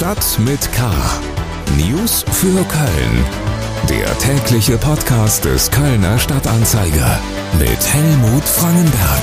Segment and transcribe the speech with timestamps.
[0.00, 0.90] Stadt mit K.
[1.76, 3.24] News für Köln.
[3.86, 7.20] Der tägliche Podcast des Kölner Stadtanzeiger
[7.58, 9.22] mit Helmut Frangenberg.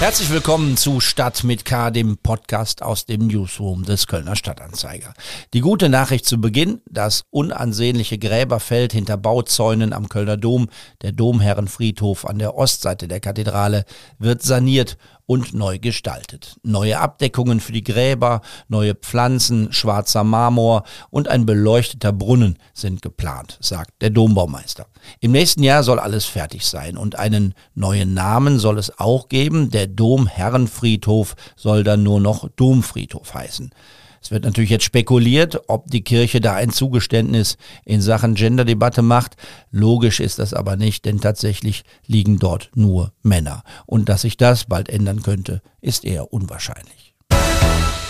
[0.00, 5.14] Herzlich willkommen zu Stadt mit K, dem Podcast aus dem Newsroom des Kölner Stadtanzeiger.
[5.54, 10.68] Die gute Nachricht zu Beginn, das unansehnliche Gräberfeld hinter Bauzäunen am Kölner Dom,
[11.02, 13.84] der Domherrenfriedhof an der Ostseite der Kathedrale,
[14.18, 16.56] wird saniert und neu gestaltet.
[16.62, 23.58] Neue Abdeckungen für die Gräber, neue Pflanzen, schwarzer Marmor und ein beleuchteter Brunnen sind geplant,
[23.60, 24.86] sagt der Dombaumeister.
[25.20, 29.70] Im nächsten Jahr soll alles fertig sein und einen neuen Namen soll es auch geben.
[29.70, 33.70] Der Domherrenfriedhof soll dann nur noch Domfriedhof heißen.
[34.24, 39.36] Es wird natürlich jetzt spekuliert, ob die Kirche da ein Zugeständnis in Sachen Genderdebatte macht.
[39.70, 43.64] Logisch ist das aber nicht, denn tatsächlich liegen dort nur Männer.
[43.84, 47.14] Und dass sich das bald ändern könnte, ist eher unwahrscheinlich.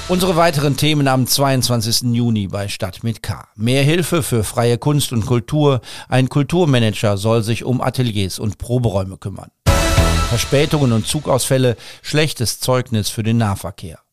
[0.06, 2.14] Unsere weiteren Themen am 22.
[2.14, 3.48] Juni bei Stadt mit K.
[3.56, 5.80] Mehr Hilfe für freie Kunst und Kultur.
[6.08, 9.50] Ein Kulturmanager soll sich um Ateliers und Proberäume kümmern.
[10.28, 14.03] Verspätungen und Zugausfälle, schlechtes Zeugnis für den Nahverkehr.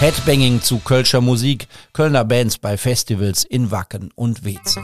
[0.00, 4.80] Headbanging zu Kölscher Musik, Kölner Bands bei Festivals in Wacken und Weze.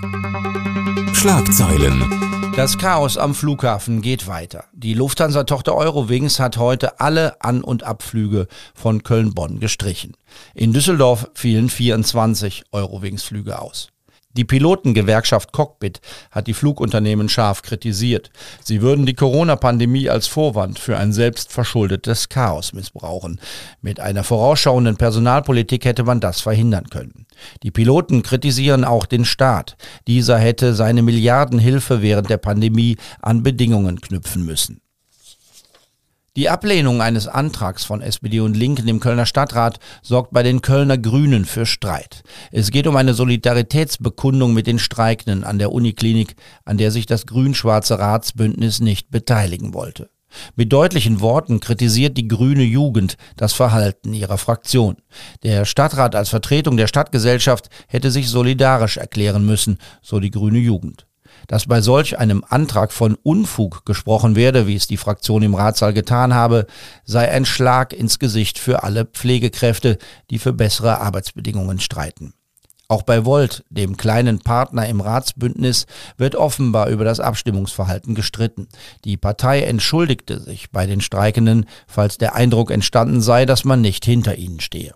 [1.13, 2.53] Schlagzeilen.
[2.57, 4.65] Das Chaos am Flughafen geht weiter.
[4.73, 10.17] Die Lufthansa-Tochter Eurowings hat heute alle An- und Abflüge von Köln-Bonn gestrichen.
[10.53, 13.94] In Düsseldorf fielen 24 Eurowings-Flüge aus.
[14.37, 18.31] Die Pilotengewerkschaft Cockpit hat die Flugunternehmen scharf kritisiert.
[18.63, 23.41] Sie würden die Corona-Pandemie als Vorwand für ein selbstverschuldetes Chaos missbrauchen.
[23.81, 27.27] Mit einer vorausschauenden Personalpolitik hätte man das verhindern können.
[27.63, 29.77] Die Piloten kritisieren auch den Staat.
[30.07, 34.81] Dieser hätte seine Milliardenhilfe während der Pandemie an Bedingungen knüpfen müssen.
[36.37, 40.99] Die Ablehnung eines Antrags von SPD und Linken im Kölner Stadtrat sorgt bei den Kölner
[40.99, 42.25] Grünen für Streit.
[42.51, 47.27] Es geht um eine Solidaritätsbekundung mit den Streikenden an der Uniklinik, an der sich das
[47.27, 50.11] grün-schwarze Ratsbündnis nicht beteiligen wollte.
[50.57, 54.97] Mit deutlichen Worten kritisiert die grüne Jugend das Verhalten ihrer Fraktion.
[55.45, 61.07] Der Stadtrat als Vertretung der Stadtgesellschaft hätte sich solidarisch erklären müssen, so die grüne Jugend
[61.49, 65.93] dass bei solch einem Antrag von Unfug gesprochen werde, wie es die Fraktion im Ratssaal
[65.93, 66.67] getan habe,
[67.05, 69.99] sei ein Schlag ins Gesicht für alle Pflegekräfte,
[70.31, 72.35] die für bessere Arbeitsbedingungen streiten.
[72.87, 75.87] Auch bei Volt, dem kleinen Partner im Ratsbündnis,
[76.19, 78.69] wird offenbar über das Abstimmungsverhalten gestritten.
[79.05, 84.05] Die Partei entschuldigte sich bei den Streikenden, falls der Eindruck entstanden sei, dass man nicht
[84.05, 84.95] hinter ihnen stehe.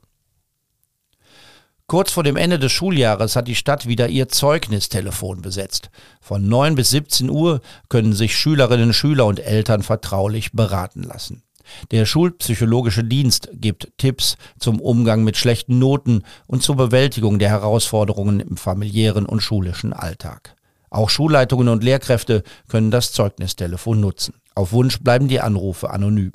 [1.90, 5.88] Kurz vor dem Ende des Schuljahres hat die Stadt wieder ihr Zeugnistelefon besetzt.
[6.20, 11.44] Von 9 bis 17 Uhr können sich Schülerinnen, Schüler und Eltern vertraulich beraten lassen.
[11.90, 18.40] Der Schulpsychologische Dienst gibt Tipps zum Umgang mit schlechten Noten und zur Bewältigung der Herausforderungen
[18.40, 20.56] im familiären und schulischen Alltag.
[20.90, 24.34] Auch Schulleitungen und Lehrkräfte können das Zeugnistelefon nutzen.
[24.54, 26.32] Auf Wunsch bleiben die Anrufe anonym.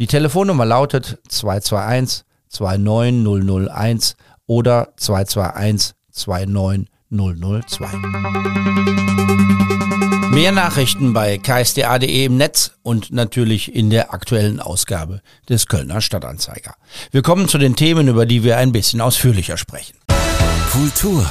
[0.00, 4.16] Die Telefonnummer lautet 221 29001
[4.48, 7.86] oder 221 29002.
[10.32, 16.74] Mehr Nachrichten bei ksda.de im Netz und natürlich in der aktuellen Ausgabe des Kölner Stadtanzeiger.
[17.10, 19.96] Wir kommen zu den Themen, über die wir ein bisschen ausführlicher sprechen.
[20.72, 21.24] Kultur.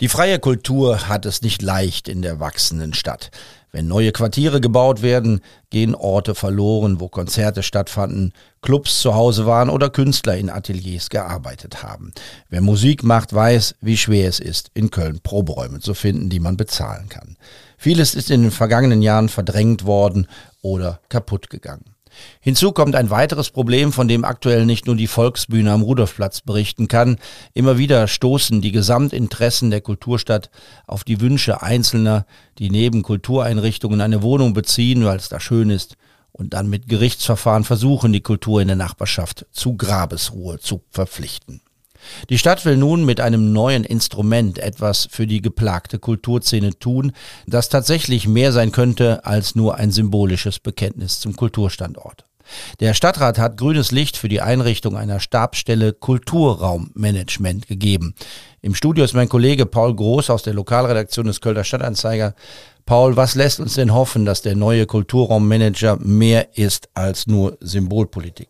[0.00, 3.30] Die freie Kultur hat es nicht leicht in der wachsenden Stadt.
[3.72, 5.40] Wenn neue Quartiere gebaut werden,
[5.70, 8.32] gehen Orte verloren, wo Konzerte stattfanden,
[8.62, 12.12] Clubs zu Hause waren oder Künstler in Ateliers gearbeitet haben.
[12.48, 16.56] Wer Musik macht, weiß, wie schwer es ist, in Köln Proberäume zu finden, die man
[16.56, 17.36] bezahlen kann.
[17.76, 20.26] Vieles ist in den vergangenen Jahren verdrängt worden
[20.62, 21.95] oder kaputt gegangen.
[22.40, 26.88] Hinzu kommt ein weiteres Problem, von dem aktuell nicht nur die Volksbühne am Rudolfplatz berichten
[26.88, 27.18] kann.
[27.54, 30.50] Immer wieder stoßen die Gesamtinteressen der Kulturstadt
[30.86, 32.26] auf die Wünsche Einzelner,
[32.58, 35.96] die neben Kultureinrichtungen eine Wohnung beziehen, weil es da schön ist,
[36.32, 41.62] und dann mit Gerichtsverfahren versuchen, die Kultur in der Nachbarschaft zu Grabesruhe zu verpflichten.
[42.30, 47.12] Die Stadt will nun mit einem neuen Instrument etwas für die geplagte Kulturszene tun,
[47.46, 52.24] das tatsächlich mehr sein könnte als nur ein symbolisches Bekenntnis zum Kulturstandort.
[52.80, 58.14] Der Stadtrat hat grünes Licht für die Einrichtung einer Stabsstelle Kulturraummanagement gegeben.
[58.62, 62.34] Im Studio ist mein Kollege Paul Groß aus der Lokalredaktion des Kölner Stadtanzeiger.
[62.84, 68.48] Paul, was lässt uns denn hoffen, dass der neue Kulturraummanager mehr ist als nur Symbolpolitik?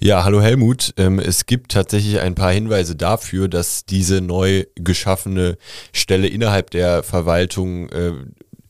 [0.00, 0.92] Ja, hallo Helmut.
[0.96, 5.56] Ähm, es gibt tatsächlich ein paar Hinweise dafür, dass diese neu geschaffene
[5.92, 8.12] Stelle innerhalb der Verwaltung äh,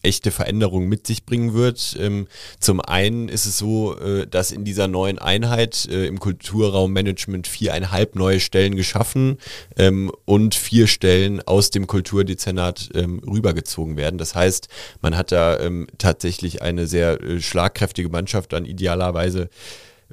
[0.02, 1.96] echte Veränderungen mit sich bringen wird.
[1.98, 2.28] Ähm,
[2.60, 8.14] zum einen ist es so, äh, dass in dieser neuen Einheit äh, im Kulturraummanagement viereinhalb
[8.16, 9.38] neue Stellen geschaffen
[9.78, 14.18] ähm, und vier Stellen aus dem Kulturdezernat rübergezogen werden.
[14.18, 14.68] Das heißt,
[15.00, 15.58] man hat da
[15.98, 19.48] tatsächlich eine sehr schlagkräftige Mannschaft an idealerweise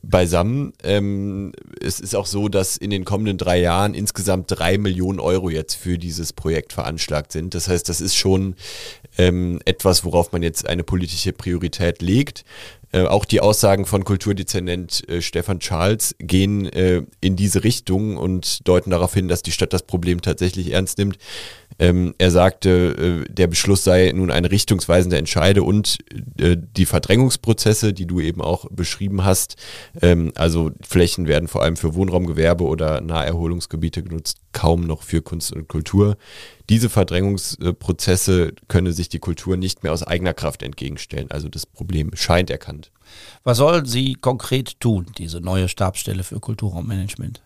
[0.01, 0.73] beisammen.
[0.83, 5.49] Ähm, es ist auch so, dass in den kommenden drei Jahren insgesamt drei Millionen Euro
[5.49, 7.53] jetzt für dieses Projekt veranschlagt sind.
[7.53, 8.55] Das heißt, das ist schon
[9.17, 12.43] ähm, etwas, worauf man jetzt eine politische Priorität legt.
[12.91, 18.67] Äh, auch die Aussagen von Kulturdezernent äh, Stefan Charles gehen äh, in diese Richtung und
[18.67, 21.17] deuten darauf hin, dass die Stadt das Problem tatsächlich ernst nimmt.
[21.79, 25.99] Ähm, er sagte, äh, der Beschluss sei nun eine richtungsweisende Entscheide und
[26.37, 29.55] äh, die Verdrängungsprozesse, die du eben auch beschrieben hast,
[30.01, 35.53] ähm, also Flächen werden vor allem für Wohnraumgewerbe oder Naherholungsgebiete genutzt, kaum noch für Kunst
[35.53, 36.17] und Kultur.
[36.71, 41.29] Diese Verdrängungsprozesse könne sich die Kultur nicht mehr aus eigener Kraft entgegenstellen.
[41.29, 42.93] Also das Problem scheint erkannt.
[43.43, 47.41] Was soll sie konkret tun, diese neue Stabsstelle für Kulturraummanagement?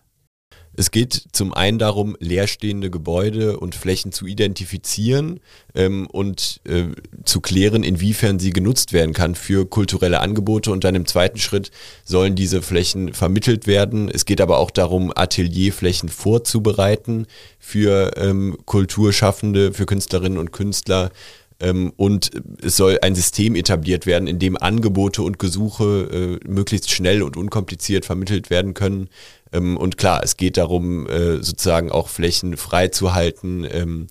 [0.76, 5.40] Es geht zum einen darum, leerstehende Gebäude und Flächen zu identifizieren
[5.74, 6.84] ähm, und äh,
[7.24, 10.70] zu klären, inwiefern sie genutzt werden kann für kulturelle Angebote.
[10.70, 11.70] Und dann im zweiten Schritt
[12.04, 14.10] sollen diese Flächen vermittelt werden.
[14.10, 17.26] Es geht aber auch darum, Atelierflächen vorzubereiten
[17.58, 21.10] für ähm, Kulturschaffende, für Künstlerinnen und Künstler.
[21.58, 22.30] Ähm, und
[22.62, 27.36] es soll ein System etabliert werden, in dem Angebote und Gesuche äh, möglichst schnell und
[27.36, 29.08] unkompliziert vermittelt werden können.
[29.52, 34.06] Ähm, und klar, es geht darum, äh, sozusagen auch Flächen freizuhalten, ähm,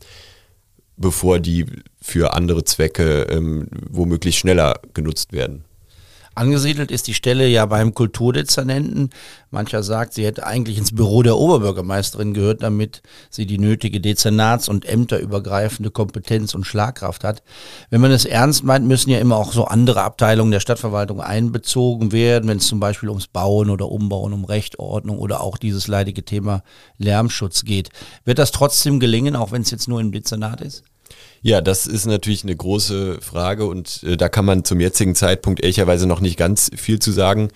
[0.97, 1.65] bevor die
[2.01, 5.65] für andere Zwecke ähm, womöglich schneller genutzt werden.
[6.35, 9.09] Angesiedelt ist die Stelle ja beim Kulturdezernenten.
[9.51, 14.67] Mancher sagt, sie hätte eigentlich ins Büro der Oberbürgermeisterin gehört, damit sie die nötige Dezernats-
[14.67, 17.41] und ämterübergreifende Kompetenz und Schlagkraft hat.
[17.89, 22.11] Wenn man es ernst meint, müssen ja immer auch so andere Abteilungen der Stadtverwaltung einbezogen
[22.11, 26.25] werden, wenn es zum Beispiel ums Bauen oder Umbauen, um Rechtordnung oder auch dieses leidige
[26.25, 26.63] Thema
[26.97, 27.91] Lärmschutz geht.
[28.25, 30.83] Wird das trotzdem gelingen, auch wenn es jetzt nur im Dezernat ist?
[31.47, 35.61] Ja, das ist natürlich eine große Frage und äh, da kann man zum jetzigen Zeitpunkt
[35.61, 37.49] ehrlicherweise noch nicht ganz viel zu sagen.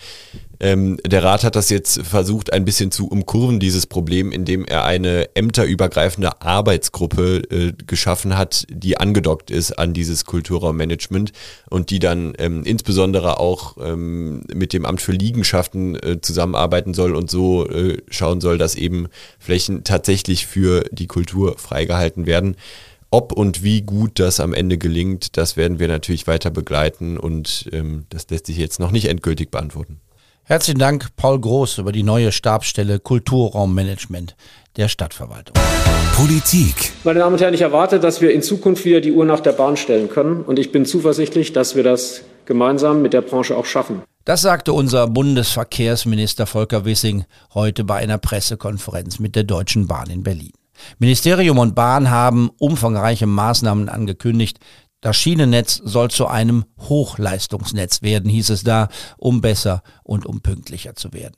[0.60, 4.86] Ähm, der Rat hat das jetzt versucht, ein bisschen zu umkurven, dieses Problem, indem er
[4.86, 11.32] eine ämterübergreifende Arbeitsgruppe äh, geschaffen hat, die angedockt ist an dieses Kulturraummanagement
[11.72, 17.16] und die dann ähm, insbesondere auch ähm, mit dem Amt für Liegenschaften äh, zusammenarbeiten soll
[17.16, 19.08] und so äh, schauen soll, dass eben
[19.40, 22.56] Flächen tatsächlich für die Kultur freigehalten werden.
[23.12, 27.68] Ob und wie gut das am Ende gelingt, das werden wir natürlich weiter begleiten und
[27.72, 30.00] ähm, das lässt sich jetzt noch nicht endgültig beantworten.
[30.44, 34.36] Herzlichen Dank, Paul Groß, über die neue Stabsstelle Kulturraummanagement
[34.78, 35.56] der Stadtverwaltung.
[36.16, 36.92] Politik.
[37.04, 39.54] Meine Damen und Herren, ich erwarte, dass wir in Zukunft wieder die Uhr nach der
[39.54, 43.66] Bahn stellen können und ich bin zuversichtlich, dass wir das gemeinsam mit der Branche auch
[43.66, 44.04] schaffen.
[44.26, 50.24] Das sagte unser Bundesverkehrsminister Volker Wissing heute bei einer Pressekonferenz mit der Deutschen Bahn in
[50.24, 50.52] Berlin.
[50.98, 54.60] Ministerium und Bahn haben umfangreiche Maßnahmen angekündigt.
[55.02, 60.96] Das Schienennetz soll zu einem Hochleistungsnetz werden, hieß es da, um besser und um pünktlicher
[60.96, 61.36] zu werden.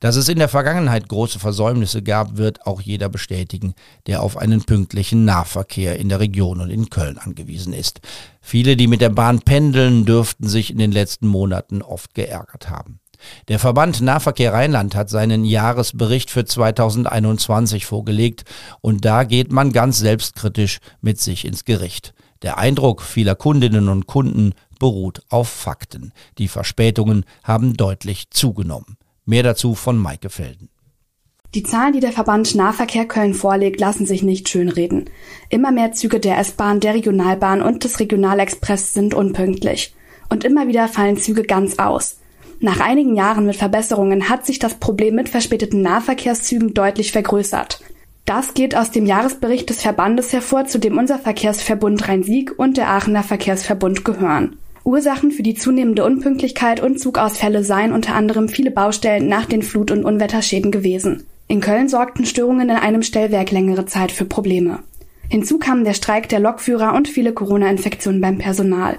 [0.00, 3.74] Dass es in der Vergangenheit große Versäumnisse gab, wird auch jeder bestätigen,
[4.06, 8.00] der auf einen pünktlichen Nahverkehr in der Region und in Köln angewiesen ist.
[8.40, 13.00] Viele, die mit der Bahn pendeln, dürften sich in den letzten Monaten oft geärgert haben.
[13.48, 18.44] Der Verband Nahverkehr Rheinland hat seinen Jahresbericht für 2021 vorgelegt
[18.80, 22.14] und da geht man ganz selbstkritisch mit sich ins Gericht.
[22.42, 26.12] Der Eindruck vieler Kundinnen und Kunden beruht auf Fakten.
[26.38, 28.96] Die Verspätungen haben deutlich zugenommen.
[29.24, 30.68] Mehr dazu von Maike Felden.
[31.54, 35.10] Die Zahlen, die der Verband Nahverkehr Köln vorlegt, lassen sich nicht schönreden.
[35.50, 39.94] Immer mehr Züge der S-Bahn, der Regionalbahn und des Regionalexpress sind unpünktlich.
[40.30, 42.21] Und immer wieder fallen Züge ganz aus.
[42.64, 47.82] Nach einigen Jahren mit Verbesserungen hat sich das Problem mit verspäteten Nahverkehrszügen deutlich vergrößert.
[48.24, 52.88] Das geht aus dem Jahresbericht des Verbandes hervor, zu dem unser Verkehrsverbund Rhein-Sieg und der
[52.88, 54.54] Aachener Verkehrsverbund gehören.
[54.84, 59.90] Ursachen für die zunehmende Unpünktlichkeit und Zugausfälle seien unter anderem viele Baustellen nach den Flut-
[59.90, 61.24] und Unwetterschäden gewesen.
[61.48, 64.78] In Köln sorgten Störungen in einem Stellwerk längere Zeit für Probleme.
[65.28, 68.98] Hinzu kamen der Streik der Lokführer und viele Corona-Infektionen beim Personal.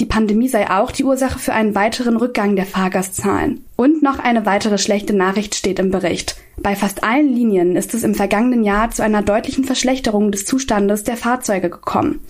[0.00, 3.66] Die Pandemie sei auch die Ursache für einen weiteren Rückgang der Fahrgastzahlen.
[3.76, 6.36] Und noch eine weitere schlechte Nachricht steht im Bericht.
[6.56, 11.04] Bei fast allen Linien ist es im vergangenen Jahr zu einer deutlichen Verschlechterung des Zustandes
[11.04, 12.20] der Fahrzeuge gekommen.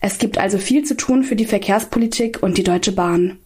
[0.00, 3.38] Es gibt also viel zu tun für die Verkehrspolitik und die Deutsche Bahn.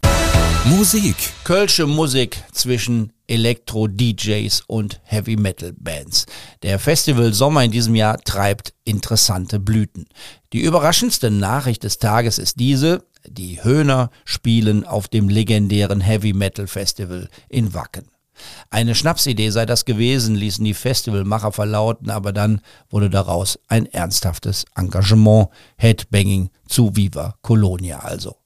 [0.64, 1.14] Musik.
[1.44, 6.26] Kölsche Musik zwischen Elektro-DJs und Heavy-Metal-Bands.
[6.62, 10.06] Der Festival Sommer in diesem Jahr treibt interessante Blüten.
[10.52, 13.04] Die überraschendste Nachricht des Tages ist diese.
[13.28, 18.06] Die Höhner spielen auf dem legendären Heavy Metal Festival in Wacken.
[18.70, 24.64] Eine Schnapsidee sei das gewesen, ließen die Festivalmacher verlauten, aber dann wurde daraus ein ernsthaftes
[24.74, 28.36] Engagement, Headbanging zu Viva Colonia also.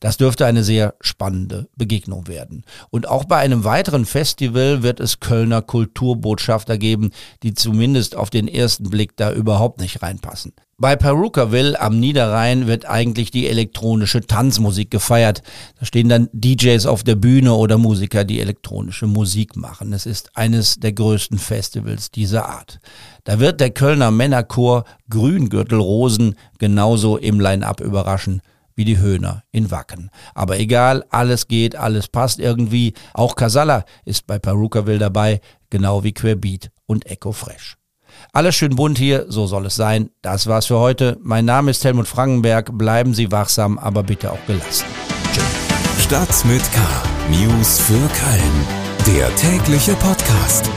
[0.00, 2.64] Das dürfte eine sehr spannende Begegnung werden.
[2.90, 7.10] Und auch bei einem weiteren Festival wird es Kölner Kulturbotschafter geben,
[7.42, 10.52] die zumindest auf den ersten Blick da überhaupt nicht reinpassen.
[10.80, 15.42] Bei Perukaville am Niederrhein wird eigentlich die elektronische Tanzmusik gefeiert.
[15.78, 19.92] Da stehen dann DJs auf der Bühne oder Musiker, die elektronische Musik machen.
[19.92, 22.80] Es ist eines der größten Festivals dieser Art.
[23.24, 28.40] Da wird der Kölner Männerchor Grüngürtelrosen genauso im Line-up überraschen
[28.80, 30.08] wie die Höhner in Wacken.
[30.34, 32.94] Aber egal, alles geht, alles passt irgendwie.
[33.12, 37.76] Auch Casalla ist bei Perukaville dabei, genau wie Querbeat und Echo Fresh.
[38.32, 40.08] Alles schön bunt hier, so soll es sein.
[40.22, 41.18] Das war's für heute.
[41.22, 42.70] Mein Name ist Helmut Frankenberg.
[42.78, 44.86] Bleiben Sie wachsam, aber bitte auch gelassen.
[45.34, 46.04] Tschüss.
[46.04, 46.80] Stadt mit K.
[47.28, 49.14] News für Köln.
[49.14, 50.70] Der tägliche Podcast.